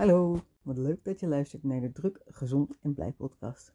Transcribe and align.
Hallo, 0.00 0.40
wat 0.62 0.78
leuk 0.78 1.04
dat 1.04 1.20
je 1.20 1.26
luistert 1.26 1.62
naar 1.62 1.80
de 1.80 1.92
Druk, 1.92 2.22
Gezond 2.26 2.78
en 2.80 2.94
Blij 2.94 3.12
podcast. 3.12 3.74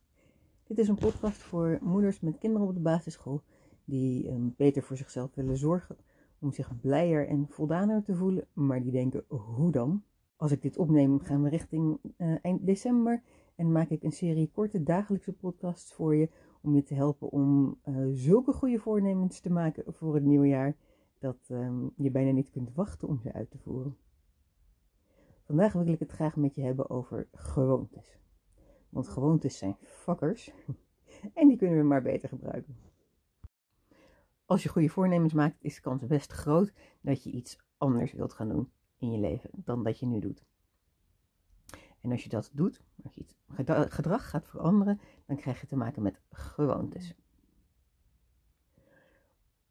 Dit 0.64 0.78
is 0.78 0.88
een 0.88 0.96
podcast 0.96 1.42
voor 1.42 1.80
moeders 1.82 2.20
met 2.20 2.38
kinderen 2.38 2.68
op 2.68 2.74
de 2.74 2.80
basisschool 2.80 3.42
die 3.84 4.30
um, 4.30 4.54
beter 4.58 4.84
voor 4.84 4.98
zichzelf 4.98 5.36
willen 5.36 5.58
zorgen, 5.58 5.98
om 6.40 6.52
zich 6.52 6.80
blijer 6.82 7.28
en 7.28 7.48
voldaner 7.50 8.04
te 8.04 8.16
voelen, 8.16 8.48
maar 8.54 8.82
die 8.82 8.92
denken, 8.92 9.24
hoe 9.28 9.72
dan? 9.72 10.04
Als 10.36 10.52
ik 10.52 10.62
dit 10.62 10.78
opneem, 10.78 11.20
gaan 11.20 11.44
we 11.44 11.50
richting 11.50 12.00
uh, 12.18 12.36
eind 12.42 12.66
december 12.66 13.22
en 13.56 13.72
maak 13.72 13.90
ik 13.90 14.04
een 14.04 14.12
serie 14.12 14.52
korte 14.54 14.84
dagelijkse 14.84 15.34
podcasts 15.34 15.94
voor 15.94 16.16
je 16.16 16.30
om 16.62 16.76
je 16.76 16.84
te 16.84 16.94
helpen 16.94 17.32
om 17.32 17.78
uh, 17.86 18.08
zulke 18.12 18.54
goede 18.54 18.80
voornemens 18.80 19.40
te 19.40 19.52
maken 19.52 19.94
voor 19.94 20.16
het 20.16 20.24
nieuwe 20.24 20.48
jaar 20.48 20.76
dat 21.20 21.38
um, 21.52 21.92
je 21.96 22.12
bijna 22.12 22.32
niet 22.32 22.50
kunt 22.50 22.74
wachten 22.74 23.08
om 23.08 23.20
ze 23.20 23.34
uit 23.34 23.52
te 23.52 23.58
voeren. 23.58 23.98
Vandaag 25.46 25.74
wil 25.74 25.88
ik 25.88 26.00
het 26.00 26.12
graag 26.12 26.36
met 26.36 26.56
je 26.56 26.62
hebben 26.62 26.90
over 26.90 27.28
gewoontes. 27.32 28.18
Want 28.90 29.08
gewoontes 29.08 29.58
zijn 29.58 29.78
fuckers 29.82 30.52
en 31.34 31.48
die 31.48 31.58
kunnen 31.58 31.78
we 31.78 31.84
maar 31.84 32.02
beter 32.02 32.30
gebruiken. 32.30 32.78
Als 34.46 34.64
je 34.64 34.70
goede 34.70 34.90
voornemens 34.90 35.34
maakt, 35.34 35.58
is 35.60 35.76
de 35.76 35.82
kans 35.82 36.06
best 36.06 36.32
groot 36.32 36.74
dat 37.02 37.24
je 37.24 37.32
iets 37.32 37.60
anders 37.78 38.14
wilt 38.14 38.34
gaan 38.34 38.50
doen 38.50 38.72
in 38.98 39.12
je 39.12 39.18
leven 39.18 39.50
dan 39.54 39.84
dat 39.84 40.00
je 40.00 40.06
nu 40.06 40.20
doet. 40.20 40.46
En 42.02 42.12
als 42.12 42.24
je 42.24 42.30
dat 42.30 42.50
doet, 42.54 42.84
als 43.04 43.14
je 43.14 43.26
gedrag 43.90 44.30
gaat 44.30 44.48
veranderen, 44.48 45.00
dan 45.26 45.36
krijg 45.36 45.62
je 45.62 45.68
te 45.68 45.76
maken 45.76 46.02
met 46.02 46.22
gewoontes. 46.32 47.16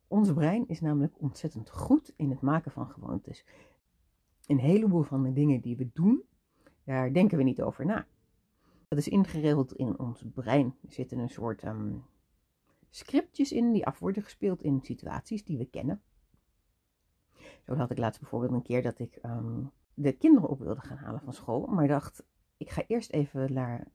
Ons 0.08 0.32
brein 0.32 0.68
is 0.68 0.80
namelijk 0.80 1.20
ontzettend 1.20 1.70
goed 1.70 2.12
in 2.16 2.30
het 2.30 2.40
maken 2.40 2.70
van 2.70 2.86
gewoontes 2.86 3.44
een 4.46 4.58
heleboel 4.58 5.02
van 5.02 5.22
de 5.22 5.32
dingen 5.32 5.60
die 5.60 5.76
we 5.76 5.90
doen, 5.92 6.22
daar 6.84 7.12
denken 7.12 7.38
we 7.38 7.44
niet 7.44 7.62
over 7.62 7.86
na. 7.86 8.06
Dat 8.88 8.98
is 8.98 9.08
ingeregeld 9.08 9.72
in 9.72 9.98
ons 9.98 10.24
brein. 10.34 10.74
Er 10.82 10.92
zitten 10.92 11.18
een 11.18 11.28
soort 11.28 11.64
um, 11.64 12.04
scriptjes 12.90 13.52
in 13.52 13.72
die 13.72 13.86
af 13.86 13.98
worden 13.98 14.22
gespeeld 14.22 14.62
in 14.62 14.80
situaties 14.82 15.44
die 15.44 15.58
we 15.58 15.64
kennen. 15.64 16.02
Zo 17.62 17.74
had 17.74 17.90
ik 17.90 17.98
laatst 17.98 18.20
bijvoorbeeld 18.20 18.52
een 18.52 18.62
keer 18.62 18.82
dat 18.82 18.98
ik 18.98 19.18
um, 19.22 19.70
de 19.94 20.12
kinderen 20.12 20.48
op 20.48 20.58
wilde 20.58 20.80
gaan 20.80 20.96
halen 20.96 21.20
van 21.20 21.32
school, 21.32 21.66
maar 21.66 21.88
dacht, 21.88 22.24
ik 22.56 22.70
ga 22.70 22.84
eerst 22.86 23.10
even 23.10 23.52
naar, 23.52 23.88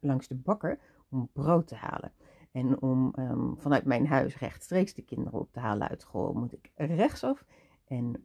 langs 0.00 0.28
de 0.28 0.34
bakker 0.34 0.80
om 1.08 1.28
brood 1.32 1.66
te 1.66 1.74
halen. 1.74 2.12
En 2.52 2.82
om 2.82 3.12
um, 3.18 3.58
vanuit 3.58 3.84
mijn 3.84 4.06
huis 4.06 4.38
rechtstreeks 4.38 4.94
de 4.94 5.02
kinderen 5.02 5.40
op 5.40 5.52
te 5.52 5.60
halen 5.60 5.88
uit 5.88 6.00
school, 6.00 6.32
moet 6.32 6.52
ik 6.52 6.70
rechtsaf. 6.76 7.44
En 7.84 8.24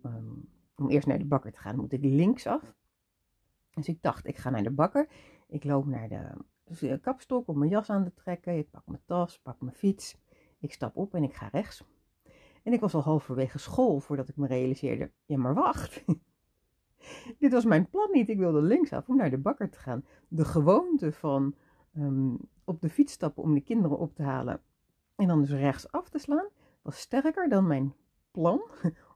om 0.75 0.89
eerst 0.89 1.07
naar 1.07 1.17
de 1.17 1.25
bakker 1.25 1.51
te 1.51 1.59
gaan, 1.59 1.75
moet 1.75 1.91
ik 1.91 2.03
linksaf. 2.03 2.75
Dus 3.73 3.87
ik 3.87 4.01
dacht, 4.01 4.27
ik 4.27 4.37
ga 4.37 4.49
naar 4.49 4.63
de 4.63 4.71
bakker. 4.71 5.07
Ik 5.47 5.63
loop 5.63 5.85
naar 5.85 6.07
de 6.07 6.99
kapstok 7.01 7.47
om 7.47 7.57
mijn 7.57 7.71
jas 7.71 7.89
aan 7.89 8.03
te 8.03 8.13
trekken. 8.13 8.57
Ik 8.57 8.69
pak 8.69 8.83
mijn 8.85 9.01
tas, 9.05 9.39
pak 9.39 9.61
mijn 9.61 9.75
fiets. 9.75 10.17
Ik 10.59 10.73
stap 10.73 10.95
op 10.95 11.13
en 11.13 11.23
ik 11.23 11.33
ga 11.33 11.47
rechts. 11.47 11.83
En 12.63 12.73
ik 12.73 12.79
was 12.79 12.93
al 12.93 13.01
halverwege 13.01 13.57
school 13.57 13.99
voordat 13.99 14.29
ik 14.29 14.35
me 14.35 14.47
realiseerde: 14.47 15.11
ja, 15.25 15.37
maar 15.37 15.53
wacht. 15.53 16.03
Dit 17.39 17.51
was 17.51 17.65
mijn 17.65 17.89
plan 17.89 18.09
niet. 18.11 18.29
Ik 18.29 18.37
wilde 18.37 18.61
linksaf 18.61 19.09
om 19.09 19.15
naar 19.15 19.29
de 19.29 19.37
bakker 19.37 19.69
te 19.69 19.79
gaan. 19.79 20.05
De 20.27 20.45
gewoonte 20.45 21.11
van 21.11 21.55
um, 21.97 22.37
op 22.63 22.81
de 22.81 22.89
fiets 22.89 23.13
stappen 23.13 23.43
om 23.43 23.53
de 23.53 23.61
kinderen 23.61 23.97
op 23.97 24.15
te 24.15 24.23
halen 24.23 24.61
en 25.15 25.27
dan 25.27 25.39
dus 25.41 25.49
rechtsaf 25.49 26.09
te 26.09 26.19
slaan, 26.19 26.47
was 26.81 26.99
sterker 26.99 27.49
dan 27.49 27.67
mijn 27.67 27.93
plan 28.31 28.61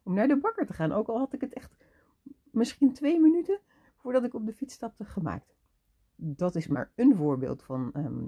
om 0.08 0.14
naar 0.14 0.28
de 0.28 0.40
bakker 0.40 0.66
te 0.66 0.74
gaan. 0.74 0.92
Ook 0.92 1.08
al 1.08 1.18
had 1.18 1.34
ik 1.34 1.42
het 1.42 1.54
echt 1.54 1.76
misschien 2.52 2.94
twee 2.94 3.20
minuten 3.20 3.60
voordat 3.96 4.24
ik 4.24 4.34
op 4.34 4.46
de 4.46 4.54
fiets 4.54 4.74
stapte 4.74 5.06
gemaakt. 5.06 5.56
Dat 6.16 6.56
is 6.56 6.68
maar 6.68 6.92
een 6.96 7.16
voorbeeld 7.16 7.64
van 7.64 7.94
ehm, 7.94 8.26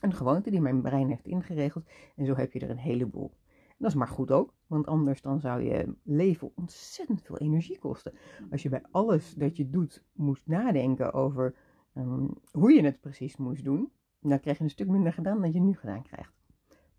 een 0.00 0.14
gewoonte 0.14 0.50
die 0.50 0.60
mijn 0.60 0.82
brein 0.82 1.08
heeft 1.08 1.26
ingeregeld. 1.26 1.88
En 2.16 2.26
zo 2.26 2.34
heb 2.34 2.52
je 2.52 2.60
er 2.60 2.70
een 2.70 2.78
heleboel. 2.78 3.32
En 3.68 3.76
dat 3.78 3.90
is 3.90 3.96
maar 3.96 4.08
goed 4.08 4.30
ook, 4.30 4.54
want 4.66 4.86
anders 4.86 5.22
dan 5.22 5.40
zou 5.40 5.62
je 5.62 5.94
leven 6.02 6.52
ontzettend 6.54 7.22
veel 7.22 7.38
energie 7.38 7.78
kosten. 7.78 8.12
Als 8.50 8.62
je 8.62 8.68
bij 8.68 8.82
alles 8.90 9.34
dat 9.34 9.56
je 9.56 9.70
doet 9.70 10.04
moest 10.12 10.46
nadenken 10.46 11.12
over 11.12 11.54
ehm, 11.92 12.26
hoe 12.50 12.72
je 12.72 12.82
het 12.82 13.00
precies 13.00 13.36
moest 13.36 13.64
doen, 13.64 13.92
dan 14.20 14.40
krijg 14.40 14.58
je 14.58 14.64
een 14.64 14.70
stuk 14.70 14.88
minder 14.88 15.12
gedaan 15.12 15.40
dan 15.40 15.52
je 15.52 15.60
nu 15.60 15.74
gedaan 15.74 16.02
krijgt. 16.02 16.32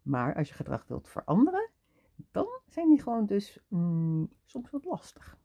Maar 0.01 0.35
als 0.35 0.47
je 0.47 0.53
gedrag 0.53 0.87
wilt 0.87 1.07
veranderen, 1.07 1.69
dan 2.31 2.47
zijn 2.67 2.89
die 2.89 3.01
gewoon 3.01 3.25
dus 3.25 3.59
mm, 3.67 4.29
soms 4.45 4.69
wat 4.69 4.85
lastig. 4.85 5.37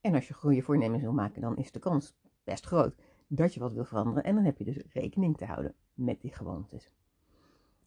En 0.00 0.14
als 0.14 0.28
je 0.28 0.34
goede 0.34 0.62
voornemens 0.62 1.02
wil 1.02 1.12
maken, 1.12 1.40
dan 1.40 1.56
is 1.56 1.72
de 1.72 1.78
kans 1.78 2.14
best 2.44 2.66
groot 2.66 2.94
dat 3.26 3.54
je 3.54 3.60
wat 3.60 3.72
wil 3.72 3.84
veranderen. 3.84 4.24
En 4.24 4.34
dan 4.34 4.44
heb 4.44 4.58
je 4.58 4.64
dus 4.64 4.82
rekening 4.92 5.36
te 5.36 5.44
houden 5.44 5.74
met 5.94 6.20
die 6.20 6.32
gewoontes. 6.32 6.92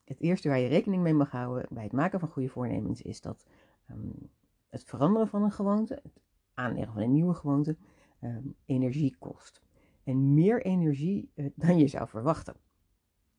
Het 0.03 0.19
eerste 0.19 0.47
waar 0.47 0.59
je 0.59 0.67
rekening 0.67 1.03
mee 1.03 1.13
mag 1.13 1.31
houden 1.31 1.67
bij 1.69 1.83
het 1.83 1.91
maken 1.91 2.19
van 2.19 2.29
goede 2.29 2.49
voornemens 2.49 3.01
is 3.01 3.21
dat 3.21 3.45
um, 3.91 4.29
het 4.69 4.83
veranderen 4.83 5.27
van 5.27 5.43
een 5.43 5.51
gewoonte, 5.51 5.99
het 6.03 6.21
aanleggen 6.53 6.93
van 6.93 7.01
een 7.01 7.11
nieuwe 7.11 7.33
gewoonte, 7.33 7.77
um, 8.21 8.55
energie 8.65 9.15
kost. 9.19 9.61
En 10.03 10.33
meer 10.33 10.65
energie 10.65 11.31
uh, 11.35 11.49
dan 11.55 11.77
je 11.77 11.87
zou 11.87 12.07
verwachten. 12.07 12.55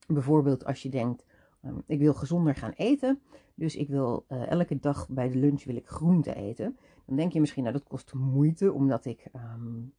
Bijvoorbeeld 0.07 0.65
als 0.65 0.83
je 0.83 0.89
denkt, 0.89 1.26
um, 1.67 1.83
ik 1.87 1.99
wil 1.99 2.15
gezonder 2.15 2.55
gaan 2.55 2.71
eten, 2.71 3.21
dus 3.55 3.77
ik 3.77 3.89
wil 3.89 4.25
uh, 4.29 4.51
elke 4.51 4.79
dag 4.79 5.09
bij 5.09 5.29
de 5.29 5.39
lunch 5.39 5.65
wil 5.65 5.77
ik 5.77 5.87
groente 5.87 6.35
eten. 6.35 6.77
Dan 7.07 7.17
denk 7.17 7.33
je 7.33 7.41
misschien, 7.41 7.63
nou 7.63 7.75
dat 7.75 7.87
kost 7.87 8.15
moeite, 8.15 8.73
omdat 8.73 9.05
ik 9.05 9.27
um, 9.35 9.93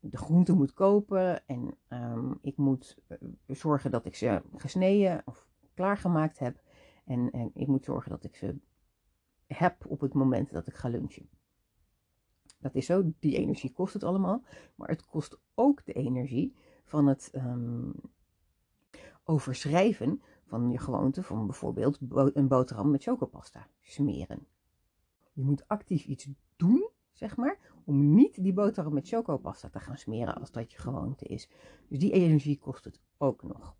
de 0.00 0.16
groenten 0.16 0.56
moet 0.56 0.72
kopen 0.72 1.46
en 1.46 1.74
um, 1.88 2.38
ik 2.42 2.56
moet 2.56 2.98
uh, 3.08 3.18
zorgen 3.46 3.90
dat 3.90 4.06
ik 4.06 4.14
ze 4.14 4.42
gesneden 4.56 5.22
of 5.24 5.46
klaargemaakt 5.74 6.38
heb. 6.38 6.62
En, 7.04 7.30
en 7.30 7.50
ik 7.54 7.66
moet 7.66 7.84
zorgen 7.84 8.10
dat 8.10 8.24
ik 8.24 8.36
ze 8.36 8.56
heb 9.46 9.86
op 9.86 10.00
het 10.00 10.14
moment 10.14 10.52
dat 10.52 10.66
ik 10.66 10.74
ga 10.74 10.88
lunchen. 10.88 11.28
Dat 12.58 12.74
is 12.74 12.86
zo, 12.86 13.12
die 13.18 13.36
energie 13.36 13.72
kost 13.72 13.94
het 13.94 14.04
allemaal. 14.04 14.42
Maar 14.74 14.88
het 14.88 15.06
kost 15.06 15.38
ook 15.54 15.84
de 15.84 15.92
energie 15.92 16.54
van 16.84 17.06
het 17.06 17.30
overschrijven 19.24 20.22
van 20.44 20.70
je 20.70 20.78
gewoonte 20.78 21.22
van 21.22 21.46
bijvoorbeeld 21.46 21.98
een 22.34 22.48
boterham 22.48 22.90
met 22.90 23.02
chocopasta 23.02 23.66
smeren. 23.80 24.46
Je 25.32 25.44
moet 25.44 25.68
actief 25.68 26.04
iets 26.04 26.28
doen, 26.56 26.88
zeg 27.12 27.36
maar, 27.36 27.58
om 27.84 28.14
niet 28.14 28.42
die 28.42 28.52
boterham 28.52 28.94
met 28.94 29.08
chocopasta 29.08 29.68
te 29.68 29.80
gaan 29.80 29.98
smeren 29.98 30.34
als 30.34 30.50
dat 30.50 30.72
je 30.72 30.78
gewoonte 30.78 31.24
is. 31.24 31.48
Dus 31.88 31.98
die 31.98 32.12
energie 32.12 32.58
kost 32.58 32.84
het 32.84 33.00
ook 33.18 33.42
nog. 33.42 33.76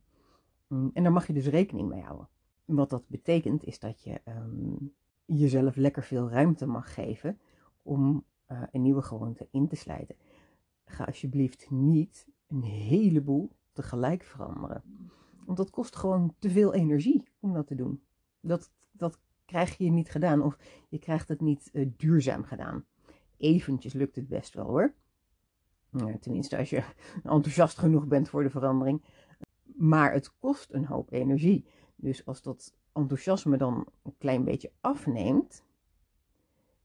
Mm, 0.66 0.90
en 0.94 1.02
daar 1.02 1.12
mag 1.12 1.26
je 1.26 1.32
dus 1.32 1.46
rekening 1.46 1.88
mee 1.88 2.02
houden. 2.02 2.28
Wat 2.64 2.90
dat 2.90 3.08
betekent 3.08 3.64
is 3.64 3.78
dat 3.78 4.02
je 4.02 4.20
um, 4.28 4.94
jezelf 5.24 5.76
lekker 5.76 6.02
veel 6.02 6.30
ruimte 6.30 6.66
mag 6.66 6.94
geven 6.94 7.38
om 7.82 8.24
uh, 8.48 8.62
een 8.70 8.82
nieuwe 8.82 9.02
gewoonte 9.02 9.48
in 9.50 9.68
te 9.68 9.76
slijten. 9.76 10.16
Ga 10.84 11.04
alsjeblieft 11.04 11.70
niet 11.70 12.26
een 12.46 12.62
heleboel 12.62 13.50
tegelijk 13.72 14.22
veranderen. 14.22 14.82
Want 15.44 15.58
dat 15.58 15.70
kost 15.70 15.96
gewoon 15.96 16.34
te 16.38 16.50
veel 16.50 16.74
energie 16.74 17.28
om 17.40 17.52
dat 17.52 17.66
te 17.66 17.74
doen. 17.74 18.02
Dat, 18.40 18.70
dat 18.90 19.18
krijg 19.44 19.76
je 19.76 19.90
niet 19.90 20.10
gedaan 20.10 20.42
of 20.42 20.58
je 20.88 20.98
krijgt 20.98 21.28
het 21.28 21.40
niet 21.40 21.70
uh, 21.72 21.90
duurzaam 21.96 22.44
gedaan. 22.44 22.84
Eventjes 23.36 23.92
lukt 23.92 24.16
het 24.16 24.28
best 24.28 24.54
wel 24.54 24.66
hoor. 24.66 24.94
tenminste, 26.20 26.56
als 26.56 26.70
je 26.70 26.84
enthousiast 27.22 27.78
genoeg 27.78 28.06
bent 28.06 28.28
voor 28.28 28.42
de 28.42 28.50
verandering. 28.50 29.02
Maar 29.64 30.12
het 30.12 30.38
kost 30.38 30.72
een 30.72 30.86
hoop 30.86 31.12
energie. 31.12 31.64
Dus 31.96 32.26
als 32.26 32.42
dat 32.42 32.74
enthousiasme 32.92 33.56
dan 33.56 33.86
een 34.02 34.14
klein 34.18 34.44
beetje 34.44 34.72
afneemt, 34.80 35.64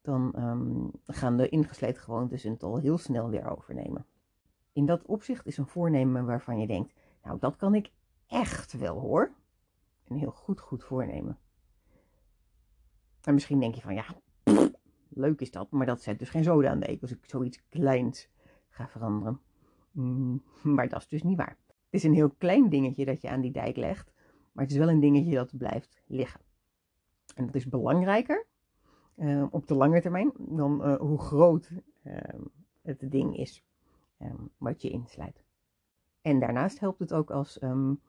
dan 0.01 0.33
um, 0.37 0.91
gaan 1.05 1.37
de 1.37 1.49
ingesleten 1.49 2.01
gewoontes 2.01 2.43
het 2.43 2.63
al 2.63 2.77
heel 2.77 2.97
snel 2.97 3.29
weer 3.29 3.49
overnemen. 3.49 4.05
In 4.73 4.85
dat 4.85 5.05
opzicht 5.05 5.45
is 5.45 5.57
een 5.57 5.67
voornemen 5.67 6.25
waarvan 6.25 6.59
je 6.59 6.67
denkt, 6.67 6.93
nou 7.23 7.39
dat 7.39 7.55
kan 7.55 7.75
ik 7.75 7.91
echt 8.27 8.73
wel 8.73 8.99
hoor. 8.99 9.31
Een 10.07 10.17
heel 10.17 10.31
goed, 10.31 10.59
goed 10.59 10.83
voornemen. 10.83 11.39
En 13.21 13.33
misschien 13.33 13.59
denk 13.59 13.75
je 13.75 13.81
van 13.81 13.93
ja, 13.93 14.05
leuk 15.09 15.41
is 15.41 15.51
dat, 15.51 15.71
maar 15.71 15.85
dat 15.85 16.01
zet 16.01 16.19
dus 16.19 16.29
geen 16.29 16.43
zoden 16.43 16.69
aan 16.69 16.79
de 16.79 16.89
eek 16.89 17.01
als 17.01 17.11
ik 17.11 17.25
zoiets 17.25 17.67
kleins 17.69 18.29
ga 18.69 18.87
veranderen. 18.87 19.39
Mm, 19.91 20.43
maar 20.63 20.89
dat 20.89 21.01
is 21.01 21.07
dus 21.07 21.23
niet 21.23 21.37
waar. 21.37 21.57
Het 21.67 21.75
is 21.89 22.03
een 22.03 22.13
heel 22.13 22.29
klein 22.37 22.69
dingetje 22.69 23.05
dat 23.05 23.21
je 23.21 23.29
aan 23.29 23.41
die 23.41 23.51
dijk 23.51 23.75
legt, 23.75 24.11
maar 24.51 24.63
het 24.63 24.73
is 24.73 24.79
wel 24.79 24.89
een 24.89 24.99
dingetje 24.99 25.35
dat 25.35 25.57
blijft 25.57 26.01
liggen. 26.07 26.41
En 27.35 27.45
dat 27.45 27.55
is 27.55 27.67
belangrijker 27.67 28.45
uh, 29.15 29.45
op 29.49 29.67
de 29.67 29.75
lange 29.75 30.01
termijn 30.01 30.31
dan 30.37 30.87
uh, 30.87 30.95
hoe 30.95 31.19
groot 31.19 31.71
uh, 32.03 32.17
het 32.81 33.11
ding 33.11 33.37
is 33.37 33.63
wat 34.57 34.81
je 34.81 34.89
insluit. 34.89 35.43
En 36.21 36.39
daarnaast 36.39 36.79
helpt 36.79 36.99
het 36.99 37.13
ook 37.13 37.31
als 37.31 37.61
um, 37.61 38.01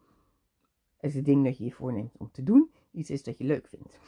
is 1.01 1.15
het 1.15 1.25
ding 1.25 1.45
dat 1.45 1.59
je 1.59 1.65
je 1.65 1.73
voorneemt 1.73 2.17
om 2.17 2.31
te 2.31 2.43
doen 2.43 2.71
iets 2.99 3.11
is 3.11 3.23
dat 3.23 3.39
je 3.39 3.45
leuk 3.45 3.69
vindt. 3.69 3.99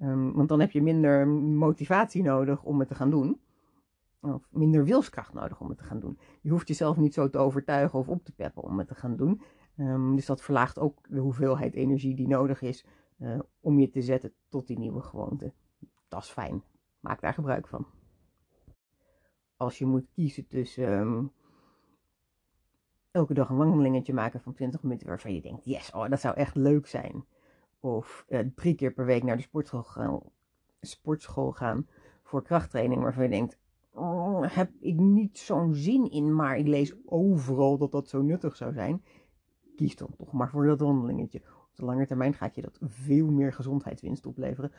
Um, 0.00 0.32
want 0.32 0.48
dan 0.48 0.60
heb 0.60 0.70
je 0.70 0.82
minder 0.82 1.28
motivatie 1.28 2.22
nodig 2.22 2.62
om 2.62 2.78
het 2.78 2.88
te 2.88 2.94
gaan 2.94 3.10
doen. 3.10 3.40
of 4.20 4.48
minder 4.50 4.84
wilskracht 4.84 5.32
nodig 5.32 5.60
om 5.60 5.68
het 5.68 5.78
te 5.78 5.84
gaan 5.84 6.00
doen. 6.00 6.18
Je 6.40 6.50
hoeft 6.50 6.68
jezelf 6.68 6.96
niet 6.96 7.14
zo 7.14 7.30
te 7.30 7.38
overtuigen 7.38 7.98
of 7.98 8.08
op 8.08 8.24
te 8.24 8.32
peppen 8.32 8.62
om 8.62 8.78
het 8.78 8.88
te 8.88 8.94
gaan 8.94 9.16
doen. 9.16 9.42
Ehm, 9.76 10.14
dus 10.14 10.26
dat 10.26 10.42
verlaagt 10.42 10.78
ook 10.78 10.98
de 11.08 11.20
hoeveelheid 11.20 11.74
energie 11.74 12.14
die 12.14 12.28
nodig 12.28 12.62
is 12.62 12.84
uh, 13.18 13.38
om 13.60 13.78
je 13.78 13.90
te 13.90 14.02
zetten 14.02 14.32
tot 14.48 14.66
die 14.66 14.78
nieuwe 14.78 15.00
gewoonte. 15.00 15.52
Dat 16.08 16.22
is 16.22 16.28
fijn. 16.28 16.62
Maak 17.00 17.20
daar 17.20 17.34
gebruik 17.34 17.68
van. 17.68 17.86
Als 19.56 19.78
je 19.78 19.86
moet 19.86 20.10
kiezen 20.12 20.46
tussen 20.46 20.92
um, 20.92 21.32
elke 23.12 23.34
dag 23.34 23.48
een 23.48 23.56
wandelingetje 23.56 24.14
maken 24.14 24.40
van 24.40 24.52
20 24.52 24.82
minuten 24.82 25.06
waarvan 25.06 25.34
je 25.34 25.40
denkt, 25.40 25.64
yes, 25.64 25.90
oh, 25.90 26.08
dat 26.08 26.20
zou 26.20 26.34
echt 26.34 26.54
leuk 26.54 26.86
zijn. 26.86 27.24
Of 27.80 28.24
uh, 28.28 28.38
drie 28.54 28.74
keer 28.74 28.92
per 28.92 29.04
week 29.04 29.22
naar 29.22 29.36
de 29.36 29.42
sportschool 29.42 29.82
gaan, 29.82 30.20
sportschool 30.80 31.52
gaan 31.52 31.86
voor 32.22 32.42
krachttraining 32.42 33.02
waarvan 33.02 33.22
je 33.22 33.30
denkt, 33.30 33.58
oh, 33.90 34.54
heb 34.54 34.70
ik 34.80 34.96
niet 34.96 35.38
zo'n 35.38 35.74
zin 35.74 36.10
in, 36.10 36.34
maar 36.34 36.56
ik 36.56 36.66
lees 36.66 36.94
overal 37.04 37.78
dat 37.78 37.92
dat 37.92 38.08
zo 38.08 38.22
nuttig 38.22 38.56
zou 38.56 38.72
zijn. 38.72 39.04
Kies 39.76 39.96
dan 39.96 40.14
toch 40.16 40.32
maar 40.32 40.50
voor 40.50 40.66
dat 40.66 40.80
wandelingetje. 40.80 41.42
Op 41.70 41.76
de 41.76 41.84
lange 41.84 42.06
termijn 42.06 42.34
gaat 42.34 42.54
je 42.54 42.62
dat 42.62 42.78
veel 42.82 43.30
meer 43.30 43.52
gezondheidswinst 43.52 44.26
opleveren. 44.26 44.72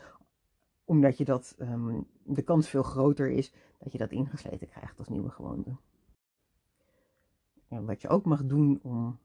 Omdat 0.86 1.18
je 1.18 1.26
dat, 1.26 1.56
um, 1.60 2.08
de 2.24 2.42
kans 2.42 2.70
veel 2.70 2.84
groter 2.84 3.30
is 3.30 3.54
dat 3.80 3.92
je 3.92 3.98
dat 3.98 4.12
ingesleten 4.12 4.68
krijgt 4.68 5.00
als 5.00 5.08
nieuwe 5.08 5.30
gewoonte. 5.30 5.76
Wat 7.82 8.02
je 8.02 8.08
ook 8.08 8.26
mag 8.26 8.46
doen 8.46 8.80
om 8.82 9.20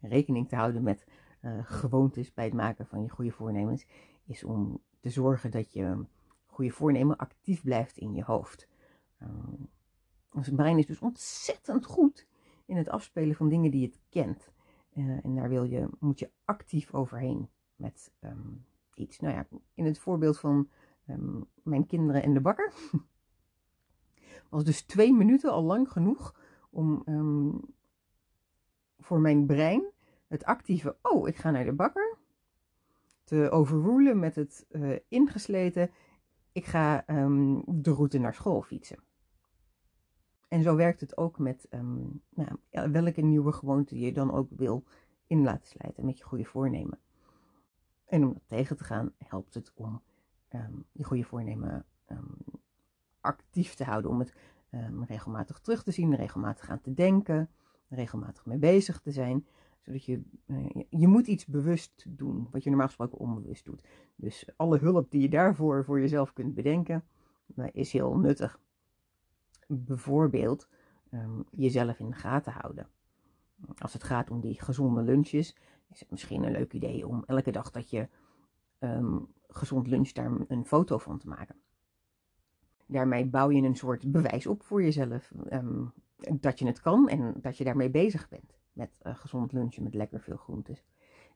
rekening 0.00 0.48
te 0.48 0.56
houden 0.56 0.82
met 0.82 1.06
uh, 1.40 1.58
gewoontes 1.62 2.32
bij 2.32 2.44
het 2.44 2.54
maken 2.54 2.86
van 2.86 3.02
je 3.02 3.08
goede 3.08 3.30
voornemens, 3.30 3.86
is 4.24 4.44
om 4.44 4.80
te 5.00 5.10
zorgen 5.10 5.50
dat 5.50 5.72
je 5.72 6.04
goede 6.46 6.70
voornemen 6.70 7.16
actief 7.16 7.62
blijft 7.62 7.96
in 7.96 8.14
je 8.14 8.24
hoofd. 8.24 8.68
Uh, 9.22 9.28
ons 10.32 10.50
brein 10.50 10.78
is 10.78 10.86
dus 10.86 10.98
ontzettend 10.98 11.86
goed 11.86 12.26
in 12.66 12.76
het 12.76 12.88
afspelen 12.88 13.34
van 13.34 13.48
dingen 13.48 13.70
die 13.70 13.86
het 13.86 14.00
kent. 14.08 14.52
Uh, 14.94 15.24
en 15.24 15.34
daar 15.34 15.48
wil 15.48 15.64
je, 15.64 15.88
moet 15.98 16.18
je 16.18 16.30
actief 16.44 16.94
overheen 16.94 17.48
met 17.76 18.12
um, 18.20 18.64
iets. 18.94 19.20
Nou 19.20 19.34
ja, 19.34 19.46
in 19.74 19.84
het 19.84 19.98
voorbeeld 19.98 20.38
van 20.38 20.68
um, 21.06 21.46
mijn 21.62 21.86
kinderen 21.86 22.22
en 22.22 22.34
de 22.34 22.40
bakker 22.40 22.72
was 24.50 24.64
dus 24.64 24.82
twee 24.82 25.12
minuten 25.12 25.52
al 25.52 25.62
lang 25.62 25.90
genoeg 25.90 26.34
om 26.74 27.02
um, 27.06 27.60
voor 28.98 29.20
mijn 29.20 29.46
brein 29.46 29.84
het 30.26 30.44
actieve, 30.44 30.96
oh, 31.02 31.28
ik 31.28 31.36
ga 31.36 31.50
naar 31.50 31.64
de 31.64 31.72
bakker, 31.72 32.16
te 33.24 33.50
overrulen 33.50 34.18
met 34.18 34.34
het 34.34 34.66
uh, 34.70 34.98
ingesleten, 35.08 35.90
ik 36.52 36.64
ga 36.64 37.04
um, 37.08 37.62
de 37.66 37.90
route 37.90 38.18
naar 38.18 38.34
school 38.34 38.62
fietsen. 38.62 38.98
En 40.48 40.62
zo 40.62 40.76
werkt 40.76 41.00
het 41.00 41.16
ook 41.16 41.38
met 41.38 41.66
um, 41.70 42.22
nou, 42.28 42.90
welke 42.92 43.20
nieuwe 43.20 43.52
gewoonte 43.52 43.98
je 43.98 44.12
dan 44.12 44.32
ook 44.32 44.48
wil 44.50 44.84
in 45.26 45.42
laten 45.42 45.68
slijten 45.68 46.04
met 46.04 46.18
je 46.18 46.24
goede 46.24 46.44
voornemen. 46.44 46.98
En 48.04 48.24
om 48.24 48.32
dat 48.32 48.42
tegen 48.46 48.76
te 48.76 48.84
gaan, 48.84 49.12
helpt 49.18 49.54
het 49.54 49.72
om 49.74 50.02
je 50.92 51.04
goede 51.04 51.24
voornemen 51.24 51.86
actief 53.24 53.74
te 53.74 53.84
houden. 53.84 54.10
Om 54.10 54.18
het 54.18 54.34
regelmatig 55.06 55.58
terug 55.58 55.82
te 55.82 55.90
zien, 55.90 56.14
regelmatig 56.14 56.70
aan 56.70 56.80
te 56.80 56.94
denken, 56.94 57.48
regelmatig 57.88 58.46
mee 58.46 58.58
bezig 58.58 59.00
te 59.00 59.10
zijn 59.10 59.44
zodat 59.84 60.04
je, 60.04 60.22
uh, 60.46 60.66
je 60.88 61.08
moet 61.08 61.26
iets 61.26 61.46
bewust 61.46 62.04
doen, 62.08 62.48
wat 62.50 62.62
je 62.62 62.68
normaal 62.68 62.86
gesproken 62.86 63.18
onbewust 63.18 63.64
doet. 63.64 63.82
Dus 64.16 64.48
alle 64.56 64.78
hulp 64.78 65.10
die 65.10 65.20
je 65.20 65.28
daarvoor 65.28 65.84
voor 65.84 66.00
jezelf 66.00 66.32
kunt 66.32 66.54
bedenken, 66.54 67.04
uh, 67.56 67.66
is 67.72 67.92
heel 67.92 68.18
nuttig. 68.18 68.60
Bijvoorbeeld 69.66 70.68
um, 71.10 71.44
jezelf 71.50 71.98
in 71.98 72.10
de 72.10 72.16
gaten 72.16 72.52
houden. 72.52 72.88
Als 73.78 73.92
het 73.92 74.02
gaat 74.02 74.30
om 74.30 74.40
die 74.40 74.62
gezonde 74.62 75.02
lunches, 75.02 75.56
is 75.90 76.00
het 76.00 76.10
misschien 76.10 76.42
een 76.42 76.52
leuk 76.52 76.72
idee 76.72 77.06
om 77.06 77.24
elke 77.26 77.50
dag 77.50 77.70
dat 77.70 77.90
je 77.90 78.08
um, 78.78 79.26
gezond 79.48 79.86
luncht 79.86 80.14
daar 80.14 80.32
een 80.48 80.66
foto 80.66 80.98
van 80.98 81.18
te 81.18 81.28
maken. 81.28 81.56
Daarmee 82.86 83.26
bouw 83.26 83.50
je 83.50 83.62
een 83.62 83.76
soort 83.76 84.12
bewijs 84.12 84.46
op 84.46 84.62
voor 84.62 84.82
jezelf 84.82 85.32
um, 85.52 85.92
dat 86.40 86.58
je 86.58 86.66
het 86.66 86.80
kan 86.80 87.08
en 87.08 87.34
dat 87.40 87.56
je 87.56 87.64
daarmee 87.64 87.90
bezig 87.90 88.28
bent 88.28 88.56
met 88.72 88.90
uh, 89.02 89.16
gezond 89.16 89.52
lunchen 89.52 89.82
met 89.82 89.94
lekker 89.94 90.20
veel 90.20 90.36
groentes. 90.36 90.84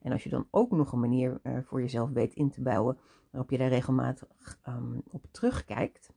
En 0.00 0.12
als 0.12 0.22
je 0.22 0.28
dan 0.28 0.48
ook 0.50 0.70
nog 0.70 0.92
een 0.92 1.00
manier 1.00 1.40
uh, 1.42 1.58
voor 1.62 1.80
jezelf 1.80 2.10
weet 2.10 2.34
in 2.34 2.50
te 2.50 2.62
bouwen 2.62 2.98
waarop 3.30 3.50
je 3.50 3.58
daar 3.58 3.68
regelmatig 3.68 4.58
um, 4.68 5.02
op 5.10 5.26
terugkijkt, 5.30 6.12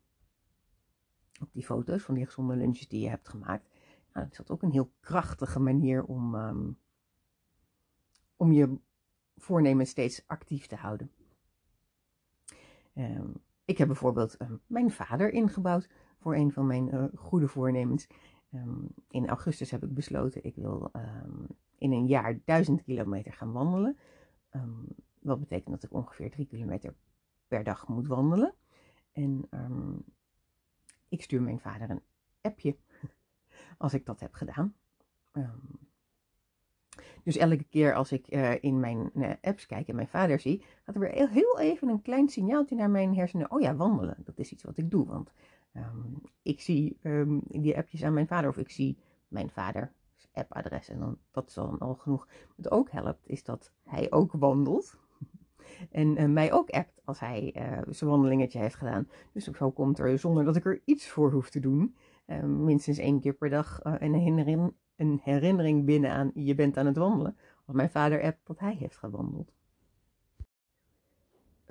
op 1.42 1.54
die 1.54 1.66
foto's 1.66 2.04
van 2.04 2.16
die 2.16 2.26
gezonde 2.26 2.56
lunches 2.56 2.88
die 2.88 3.02
je 3.02 3.10
hebt 3.10 3.30
gemaakt, 3.30 3.70
is 4.30 4.38
dat 4.38 4.52
ook 4.52 4.62
een 4.62 4.72
heel 4.72 4.92
krachtige 5.00 5.60
manier 5.60 6.04
om, 6.04 6.36
um, 6.36 6.78
om 8.36 8.52
je 8.52 8.78
voornemen 9.38 9.88
steeds 9.88 10.24
actief 10.28 10.68
te 10.68 10.76
houden. 10.76 11.12
Um, 12.96 13.34
ik 13.66 13.78
heb 13.78 13.88
bijvoorbeeld 13.88 14.38
mijn 14.68 14.92
vader 14.92 15.32
ingebouwd 15.32 15.90
voor 16.20 16.36
een 16.36 16.52
van 16.52 16.68
mijn 16.68 16.96
uh, 16.96 17.06
goede 17.16 17.48
voornemens. 17.48 18.08
Um, 18.54 18.88
in 19.10 19.28
augustus 19.28 19.72
heb 19.72 19.84
ik 19.84 19.94
besloten, 19.94 20.44
ik 20.44 20.56
wil 20.56 20.92
um, 20.96 21.48
in 21.78 21.92
een 21.92 22.06
jaar 22.06 22.40
1000 22.46 22.84
kilometer 22.84 23.34
gaan 23.34 23.52
wandelen. 23.52 23.98
Um, 24.52 24.88
wat 25.20 25.40
betekent 25.40 25.70
dat 25.70 25.84
ik 25.84 25.94
ongeveer 25.94 26.32
3 26.32 26.48
kilometer 26.48 26.96
per 27.48 27.64
dag 27.64 27.88
moet 27.88 28.08
wandelen. 28.08 28.54
En 29.12 29.50
ik 31.10 31.22
stuur 31.22 31.42
mijn 31.42 31.60
vader 31.60 31.90
een 31.90 32.04
appje 32.42 32.78
als 33.78 33.94
ik 33.94 34.06
dat 34.06 34.20
heb 34.20 34.34
gedaan. 34.34 34.76
Dus 37.24 37.38
elke 37.38 37.64
keer 37.64 37.94
als 37.94 38.12
ik 38.12 38.34
uh, 38.34 38.64
in 38.64 38.80
mijn 38.80 39.12
uh, 39.16 39.30
apps 39.42 39.66
kijk 39.66 39.88
en 39.88 39.96
mijn 39.96 40.08
vader 40.08 40.40
zie, 40.40 40.64
gaat 40.84 40.96
er 40.96 41.02
weer 41.02 41.30
heel 41.30 41.60
even 41.60 41.88
een 41.88 42.02
klein 42.02 42.30
signaaltje 42.30 42.76
naar 42.76 42.90
mijn 42.90 43.16
hersenen. 43.16 43.52
Oh 43.52 43.62
ja, 43.62 43.76
wandelen, 43.76 44.18
dat 44.24 44.40
is 44.40 44.52
iets 44.52 44.64
wat 44.64 44.78
ik 44.78 44.92
doe. 44.92 45.06
Want 45.06 45.32
Um, 45.78 46.22
ik 46.42 46.62
zie 46.62 46.98
um, 47.04 47.42
die 47.48 47.78
appjes 47.78 48.04
aan 48.04 48.14
mijn 48.14 48.28
vader 48.28 48.50
of 48.50 48.58
ik 48.58 48.70
zie 48.70 48.98
mijn 49.28 49.50
vaders 49.50 49.90
appadres 50.34 50.90
en 50.90 51.00
dan, 51.00 51.18
dat 51.32 51.48
is 51.48 51.54
dan 51.54 51.78
al 51.78 51.96
genoeg. 51.96 52.28
Wat 52.56 52.72
ook 52.72 52.92
helpt 52.92 53.28
is 53.28 53.44
dat 53.44 53.72
hij 53.84 54.12
ook 54.12 54.32
wandelt 54.32 54.98
en 55.92 56.22
uh, 56.22 56.26
mij 56.26 56.54
ook 56.54 56.70
appt 56.70 57.02
als 57.06 57.20
hij 57.20 57.52
zijn 57.90 58.10
wandelingetje 58.10 58.60
heeft 58.60 58.76
gedaan. 58.76 59.08
Dus 59.32 59.46
zo 59.46 59.72
komt 59.72 60.00
er 60.00 60.20
zonder 60.20 60.44
dat 60.46 60.56
ik 60.56 60.66
er 60.66 60.82
iets 60.86 61.10
voor 61.10 61.32
hoef 61.32 61.50
te 61.50 61.60
doen, 61.60 61.96
minstens 62.46 62.98
één 62.98 63.20
keer 63.20 63.34
per 63.34 63.50
dag 63.50 63.80
een, 63.84 64.14
herinnering, 64.14 64.74
een 65.02 65.20
herinnering 65.24 65.86
binnen 65.86 66.12
aan 66.12 66.32
je 66.34 66.56
bent 66.56 66.78
aan 66.78 66.86
het 66.86 66.98
wandelen. 66.98 67.38
Als 67.66 67.76
mijn 67.76 67.90
vader 67.90 68.22
appt 68.24 68.48
dat 68.48 68.60
hij 68.60 68.76
heeft 68.76 68.98
gewandeld 68.98 69.52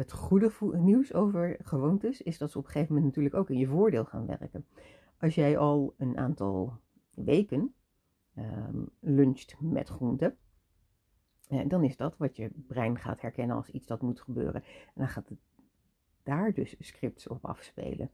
het 0.01 0.13
goede 0.13 0.53
nieuws 0.73 1.13
over 1.13 1.57
gewoontes 1.63 2.23
is 2.23 2.39
dat 2.39 2.51
ze 2.51 2.59
op 2.59 2.65
een 2.65 2.71
gegeven 2.71 2.95
moment 2.95 3.11
natuurlijk 3.11 3.35
ook 3.35 3.51
in 3.51 3.59
je 3.59 3.67
voordeel 3.67 4.05
gaan 4.05 4.27
werken. 4.27 4.67
Als 5.19 5.35
jij 5.35 5.59
al 5.59 5.95
een 5.97 6.19
aantal 6.19 6.79
weken 7.15 7.75
um, 8.39 8.91
luncht 9.01 9.57
met 9.61 9.89
groenten, 9.89 10.37
dan 11.67 11.85
is 11.85 11.97
dat 11.97 12.17
wat 12.17 12.37
je 12.37 12.51
brein 12.67 12.99
gaat 12.99 13.21
herkennen 13.21 13.57
als 13.57 13.71
iets 13.71 13.87
dat 13.87 14.03
moet 14.03 14.21
gebeuren. 14.21 14.63
En 14.65 14.95
dan 14.95 15.09
gaat 15.09 15.29
het 15.29 15.39
daar 16.23 16.53
dus 16.53 16.77
scripts 16.79 17.29
op 17.29 17.45
afspelen. 17.45 18.11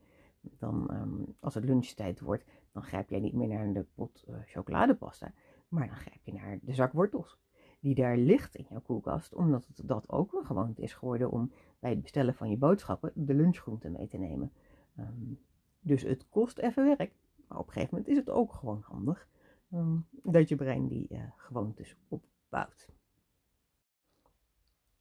Dan, 0.58 0.90
um, 0.94 1.34
als 1.40 1.54
het 1.54 1.64
lunchtijd 1.64 2.20
wordt, 2.20 2.44
dan 2.72 2.82
grijp 2.82 3.10
jij 3.10 3.20
niet 3.20 3.34
meer 3.34 3.48
naar 3.48 3.72
de 3.72 3.86
pot 3.94 4.24
uh, 4.28 4.36
chocoladepasta, 4.44 5.32
maar 5.68 5.86
dan 5.86 5.96
grijp 5.96 6.20
je 6.24 6.32
naar 6.32 6.58
de 6.62 6.74
zak 6.74 6.92
wortels 6.92 7.38
die 7.80 7.94
daar 7.94 8.16
ligt 8.16 8.54
in 8.54 8.66
jouw 8.68 8.80
koelkast, 8.80 9.34
omdat 9.34 9.66
het 9.66 9.80
dat 9.84 10.08
ook 10.08 10.32
een 10.32 10.46
gewoonte 10.46 10.82
is 10.82 10.94
geworden 10.94 11.30
om 11.30 11.52
bij 11.78 11.90
het 11.90 12.02
bestellen 12.02 12.34
van 12.34 12.50
je 12.50 12.56
boodschappen 12.56 13.12
de 13.14 13.34
lunchgroenten 13.34 13.92
mee 13.92 14.08
te 14.08 14.16
nemen. 14.16 14.52
Um, 14.98 15.38
dus 15.80 16.02
het 16.02 16.28
kost 16.28 16.58
even 16.58 16.84
werk, 16.84 17.12
maar 17.48 17.58
op 17.58 17.66
een 17.66 17.72
gegeven 17.72 17.94
moment 17.94 18.12
is 18.12 18.16
het 18.16 18.30
ook 18.30 18.52
gewoon 18.52 18.80
handig 18.82 19.28
um, 19.72 20.06
dat 20.10 20.48
je 20.48 20.56
brein 20.56 20.88
die 20.88 21.06
uh, 21.10 21.22
gewoontes 21.36 21.96
opbouwt. 22.08 22.88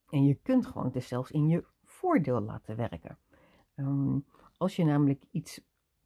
En 0.09 0.23
je 0.25 0.35
kunt 0.35 0.65
gewoontes 0.65 1.07
zelfs 1.07 1.31
in 1.31 1.47
je 1.47 1.65
voordeel 1.83 2.41
laten 2.41 2.75
werken. 2.75 3.17
Um, 3.75 4.25
als 4.57 4.75
je 4.75 4.83
namelijk 4.83 5.23
iets 5.31 5.61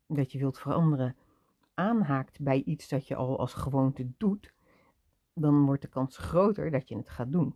dat 0.07 0.31
je 0.31 0.39
wilt 0.39 0.59
veranderen 0.59 1.15
aanhaakt 1.73 2.39
bij 2.39 2.61
iets 2.63 2.87
dat 2.87 3.07
je 3.07 3.15
al 3.15 3.39
als 3.39 3.53
gewoonte 3.53 4.11
doet, 4.17 4.53
dan 5.33 5.65
wordt 5.65 5.81
de 5.81 5.87
kans 5.87 6.17
groter 6.17 6.71
dat 6.71 6.87
je 6.87 6.97
het 6.97 7.09
gaat 7.09 7.31
doen. 7.31 7.55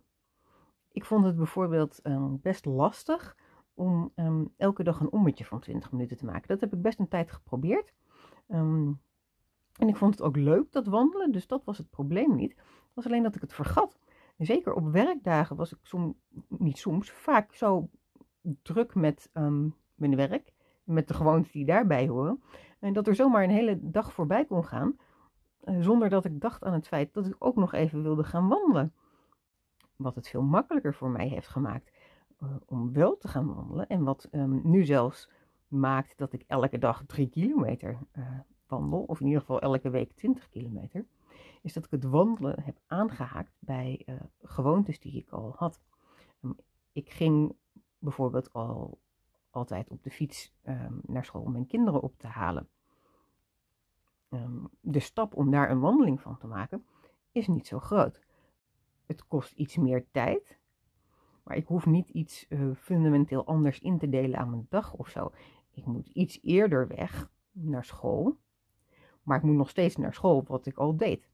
Ik 0.92 1.04
vond 1.04 1.24
het 1.24 1.36
bijvoorbeeld 1.36 2.00
um, 2.02 2.40
best 2.40 2.64
lastig 2.64 3.36
om 3.74 4.12
um, 4.16 4.54
elke 4.56 4.82
dag 4.82 5.00
een 5.00 5.12
ommetje 5.12 5.44
van 5.44 5.60
20 5.60 5.92
minuten 5.92 6.16
te 6.16 6.24
maken. 6.24 6.48
Dat 6.48 6.60
heb 6.60 6.72
ik 6.72 6.82
best 6.82 6.98
een 6.98 7.08
tijd 7.08 7.32
geprobeerd. 7.32 7.92
Um, 8.48 9.00
en 9.78 9.88
ik 9.88 9.96
vond 9.96 10.14
het 10.14 10.22
ook 10.22 10.36
leuk, 10.36 10.72
dat 10.72 10.86
wandelen, 10.86 11.32
dus 11.32 11.46
dat 11.46 11.64
was 11.64 11.78
het 11.78 11.90
probleem 11.90 12.36
niet. 12.36 12.56
Het 12.56 12.94
was 12.94 13.06
alleen 13.06 13.22
dat 13.22 13.34
ik 13.34 13.40
het 13.40 13.54
vergat. 13.54 13.98
En 14.36 14.46
zeker 14.46 14.72
op 14.72 14.92
werkdagen 14.92 15.56
was 15.56 15.72
ik 15.72 15.78
soms, 15.82 16.14
niet 16.48 16.78
soms, 16.78 17.10
vaak 17.10 17.54
zo 17.54 17.90
druk 18.62 18.94
met 18.94 19.30
mijn 19.94 20.16
werk 20.16 20.53
met 20.84 21.08
de 21.08 21.14
gewoontes 21.14 21.52
die 21.52 21.64
daarbij 21.64 22.08
horen. 22.08 22.42
En 22.78 22.92
dat 22.92 23.06
er 23.06 23.14
zomaar 23.14 23.44
een 23.44 23.50
hele 23.50 23.78
dag 23.80 24.12
voorbij 24.12 24.44
kon 24.44 24.64
gaan, 24.64 24.96
eh, 25.60 25.80
zonder 25.80 26.08
dat 26.08 26.24
ik 26.24 26.40
dacht 26.40 26.64
aan 26.64 26.72
het 26.72 26.86
feit 26.86 27.14
dat 27.14 27.26
ik 27.26 27.36
ook 27.38 27.56
nog 27.56 27.72
even 27.72 28.02
wilde 28.02 28.24
gaan 28.24 28.48
wandelen. 28.48 28.92
Wat 29.96 30.14
het 30.14 30.28
veel 30.28 30.42
makkelijker 30.42 30.94
voor 30.94 31.10
mij 31.10 31.28
heeft 31.28 31.48
gemaakt 31.48 31.92
uh, 32.42 32.48
om 32.66 32.92
wel 32.92 33.16
te 33.16 33.28
gaan 33.28 33.54
wandelen. 33.54 33.86
En 33.86 34.04
wat 34.04 34.28
um, 34.32 34.60
nu 34.64 34.84
zelfs 34.84 35.30
maakt 35.68 36.18
dat 36.18 36.32
ik 36.32 36.44
elke 36.46 36.78
dag 36.78 37.02
drie 37.06 37.28
kilometer 37.28 37.98
uh, 38.12 38.26
wandel, 38.66 39.02
of 39.02 39.20
in 39.20 39.26
ieder 39.26 39.40
geval 39.40 39.60
elke 39.60 39.90
week 39.90 40.12
20 40.12 40.48
kilometer, 40.48 41.06
is 41.62 41.72
dat 41.72 41.84
ik 41.84 41.90
het 41.90 42.04
wandelen 42.04 42.62
heb 42.62 42.78
aangehaakt 42.86 43.56
bij 43.58 44.06
gewoontes 44.42 45.00
die 45.00 45.16
ik 45.16 45.30
al 45.30 45.54
had. 45.56 45.80
Um, 46.40 46.56
ik 46.92 47.10
ging 47.10 47.56
bijvoorbeeld 47.98 48.52
al 48.52 48.98
altijd 49.54 49.90
op 49.90 50.02
de 50.02 50.10
fiets 50.10 50.54
um, 50.64 51.00
naar 51.06 51.24
school 51.24 51.42
om 51.42 51.52
mijn 51.52 51.66
kinderen 51.66 52.00
op 52.00 52.18
te 52.18 52.26
halen. 52.26 52.68
Um, 54.30 54.68
de 54.80 55.00
stap 55.00 55.34
om 55.34 55.50
daar 55.50 55.70
een 55.70 55.80
wandeling 55.80 56.20
van 56.20 56.38
te 56.38 56.46
maken 56.46 56.84
is 57.32 57.46
niet 57.46 57.66
zo 57.66 57.78
groot. 57.78 58.20
Het 59.06 59.26
kost 59.26 59.52
iets 59.52 59.76
meer 59.76 60.06
tijd, 60.10 60.58
maar 61.42 61.56
ik 61.56 61.66
hoef 61.66 61.86
niet 61.86 62.08
iets 62.08 62.46
uh, 62.48 62.74
fundamenteel 62.76 63.46
anders 63.46 63.78
in 63.78 63.98
te 63.98 64.08
delen 64.08 64.38
aan 64.38 64.50
mijn 64.50 64.66
dag 64.68 64.94
of 64.94 65.08
zo. 65.08 65.32
Ik 65.70 65.86
moet 65.86 66.08
iets 66.08 66.38
eerder 66.42 66.88
weg 66.88 67.30
naar 67.52 67.84
school, 67.84 68.36
maar 69.22 69.36
ik 69.36 69.42
moet 69.42 69.56
nog 69.56 69.68
steeds 69.68 69.96
naar 69.96 70.14
school, 70.14 70.44
wat 70.46 70.66
ik 70.66 70.78
al 70.78 70.96
deed. 70.96 71.28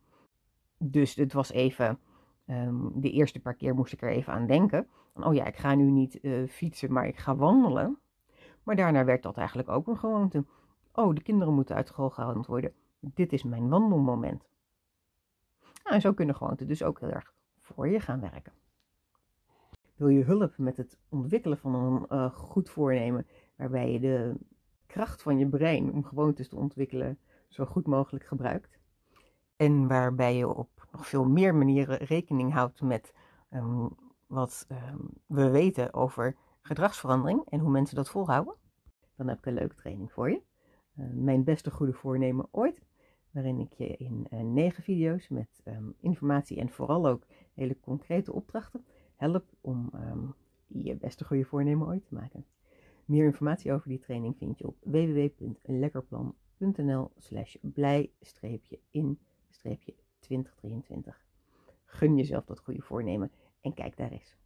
Dus 0.79 1.15
het 1.15 1.33
was 1.33 1.51
even, 1.51 1.99
um, 2.47 3.01
de 3.01 3.11
eerste 3.11 3.41
paar 3.41 3.55
keer 3.55 3.75
moest 3.75 3.93
ik 3.93 4.03
er 4.03 4.11
even 4.11 4.33
aan 4.33 4.47
denken. 4.47 4.89
Oh 5.15 5.35
ja, 5.35 5.45
ik 5.45 5.57
ga 5.57 5.75
nu 5.75 5.91
niet 5.91 6.19
uh, 6.23 6.49
fietsen, 6.49 6.93
maar 6.93 7.07
ik 7.07 7.17
ga 7.17 7.37
wandelen. 7.37 7.99
Maar 8.71 8.79
daarna 8.79 9.05
werd 9.05 9.23
dat 9.23 9.37
eigenlijk 9.37 9.69
ook 9.69 9.87
een 9.87 9.99
gewoonte. 9.99 10.45
Oh, 10.93 11.15
de 11.15 11.23
kinderen 11.23 11.55
moeten 11.55 11.77
uit 11.77 11.91
gehaald 11.91 12.47
worden. 12.47 12.73
Dit 13.01 13.33
is 13.33 13.43
mijn 13.43 13.69
wandelmoment. 13.69 14.49
Nou, 15.83 15.95
en 15.95 16.01
zo 16.01 16.13
kunnen 16.13 16.35
gewoonten 16.35 16.67
dus 16.67 16.83
ook 16.83 17.01
heel 17.01 17.11
erg 17.11 17.33
voor 17.59 17.89
je 17.89 18.01
gaan 18.01 18.21
werken. 18.21 18.53
Wil 19.97 20.09
je 20.09 20.25
hulp 20.25 20.59
met 20.59 20.77
het 20.77 20.99
ontwikkelen 21.09 21.59
van 21.59 21.75
een 21.75 22.07
uh, 22.09 22.33
goed 22.33 22.71
voornemen, 22.71 23.27
waarbij 23.57 23.93
je 23.93 24.01
de 24.01 24.35
kracht 24.87 25.23
van 25.23 25.39
je 25.39 25.49
brein 25.49 25.93
om 25.93 26.05
gewoontes 26.05 26.49
te 26.49 26.57
ontwikkelen 26.57 27.19
zo 27.49 27.65
goed 27.65 27.87
mogelijk 27.87 28.25
gebruikt? 28.25 28.79
En 29.57 29.89
waarbij 29.89 30.37
je 30.37 30.49
op 30.49 30.87
nog 30.93 31.07
veel 31.07 31.25
meer 31.25 31.55
manieren 31.55 31.97
rekening 31.97 32.53
houdt 32.53 32.83
met 32.83 33.15
um, 33.53 33.89
wat 34.27 34.67
um, 34.69 35.09
we 35.27 35.51
weten 35.51 35.95
over 35.95 36.37
gedragsverandering 36.63 37.45
en 37.49 37.61
hoe 37.61 37.71
mensen 37.71 37.97
dat 37.97 38.09
volhouden? 38.09 38.59
Dan 39.21 39.29
heb 39.29 39.39
ik 39.39 39.47
een 39.47 39.55
leuke 39.55 39.75
training 39.75 40.13
voor 40.13 40.31
je. 40.31 40.43
Uh, 40.97 41.07
mijn 41.13 41.45
beste 41.45 41.71
goede 41.71 41.93
voornemen 41.93 42.49
ooit 42.51 42.83
waarin 43.31 43.59
ik 43.59 43.73
je 43.73 43.97
in 43.97 44.27
uh, 44.31 44.41
negen 44.41 44.83
video's 44.83 45.29
met 45.29 45.61
um, 45.65 45.95
informatie 46.01 46.61
en 46.61 46.69
vooral 46.69 47.07
ook 47.07 47.27
hele 47.55 47.81
concrete 47.81 48.33
opdrachten 48.33 48.85
help 49.17 49.45
om 49.61 49.91
um, 49.95 50.35
je 50.67 50.97
beste 50.97 51.25
goede 51.25 51.45
voornemen 51.45 51.87
ooit 51.87 52.05
te 52.05 52.15
maken. 52.15 52.47
Meer 53.05 53.25
informatie 53.25 53.73
over 53.73 53.89
die 53.89 53.99
training 53.99 54.37
vind 54.37 54.59
je 54.59 54.67
op 54.67 54.77
www.lekkerplan.nl 54.81 57.11
slash 57.17 57.57
blij-in-2023. 57.61 59.19
Gun 61.85 62.17
jezelf 62.17 62.45
dat 62.45 62.61
goede 62.61 62.83
voornemen 62.83 63.31
en 63.61 63.75
kijk 63.75 63.97
daar 63.97 64.11
eens. 64.11 64.37